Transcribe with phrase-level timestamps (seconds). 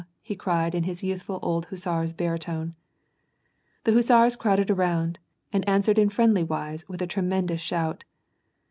[0.23, 2.73] "he cried in his youthful old hussar's baritone.
[3.83, 5.19] The hussars crowded around,
[5.53, 8.03] and answered in friendly wise with a tremendous shout.